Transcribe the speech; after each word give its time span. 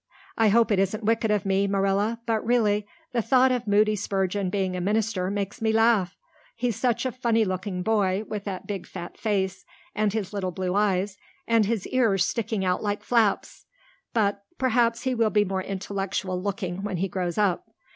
I 0.35 0.47
hope 0.47 0.71
it 0.71 0.79
isn't 0.79 1.03
wicked 1.03 1.29
of 1.29 1.45
me, 1.45 1.67
Marilla, 1.67 2.21
but 2.25 2.43
really 2.43 2.87
the 3.11 3.21
thought 3.21 3.51
of 3.51 3.67
Moody 3.67 3.95
Spurgeon 3.95 4.49
being 4.49 4.75
a 4.75 4.81
minister 4.81 5.29
makes 5.29 5.61
me 5.61 5.71
laugh. 5.71 6.17
He's 6.55 6.75
such 6.75 7.05
a 7.05 7.11
funny 7.11 7.45
looking 7.45 7.83
boy 7.83 8.23
with 8.27 8.45
that 8.45 8.65
big 8.65 8.87
fat 8.87 9.15
face, 9.15 9.63
and 9.93 10.11
his 10.11 10.33
little 10.33 10.49
blue 10.49 10.73
eyes, 10.73 11.17
and 11.47 11.67
his 11.67 11.85
ears 11.85 12.25
sticking 12.25 12.65
out 12.65 12.81
like 12.81 13.03
flaps. 13.03 13.67
But 14.11 14.43
perhaps 14.57 15.03
he 15.03 15.13
will 15.13 15.29
be 15.29 15.45
more 15.45 15.61
intellectual 15.61 16.41
looking 16.41 16.81
when 16.81 16.97
he 16.97 17.07
grows 17.07 17.37
up. 17.37 17.67